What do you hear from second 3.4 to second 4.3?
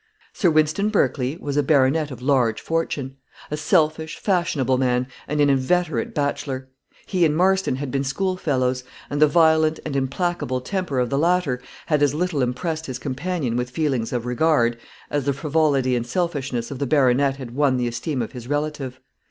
a selfish,